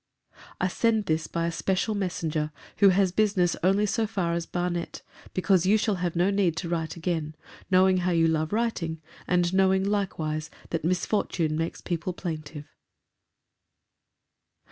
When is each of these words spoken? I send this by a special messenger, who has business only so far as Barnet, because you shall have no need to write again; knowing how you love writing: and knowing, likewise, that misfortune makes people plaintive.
I 0.59 0.67
send 0.67 1.05
this 1.05 1.27
by 1.27 1.45
a 1.45 1.51
special 1.51 1.93
messenger, 1.93 2.51
who 2.79 2.89
has 2.89 3.11
business 3.11 3.55
only 3.61 3.85
so 3.85 4.07
far 4.07 4.33
as 4.33 4.47
Barnet, 4.47 5.03
because 5.35 5.67
you 5.67 5.77
shall 5.77 5.97
have 6.01 6.15
no 6.15 6.31
need 6.31 6.57
to 6.57 6.69
write 6.69 6.95
again; 6.95 7.35
knowing 7.69 7.97
how 7.97 8.11
you 8.11 8.27
love 8.27 8.51
writing: 8.51 8.99
and 9.27 9.53
knowing, 9.53 9.83
likewise, 9.83 10.49
that 10.71 10.83
misfortune 10.83 11.55
makes 11.55 11.81
people 11.81 12.13
plaintive. 12.13 12.65